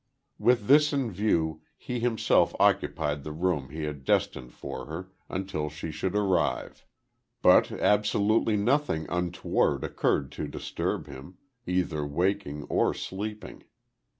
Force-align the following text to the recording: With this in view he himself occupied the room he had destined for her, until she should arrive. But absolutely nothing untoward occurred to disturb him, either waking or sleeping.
With 0.39 0.65
this 0.65 0.93
in 0.93 1.11
view 1.11 1.61
he 1.77 1.99
himself 1.99 2.55
occupied 2.59 3.23
the 3.23 3.31
room 3.31 3.69
he 3.69 3.83
had 3.83 4.03
destined 4.03 4.51
for 4.51 4.87
her, 4.87 5.11
until 5.29 5.69
she 5.69 5.91
should 5.91 6.15
arrive. 6.15 6.83
But 7.43 7.71
absolutely 7.71 8.57
nothing 8.57 9.05
untoward 9.09 9.83
occurred 9.83 10.31
to 10.31 10.47
disturb 10.47 11.05
him, 11.05 11.37
either 11.67 12.03
waking 12.03 12.63
or 12.63 12.95
sleeping. 12.95 13.65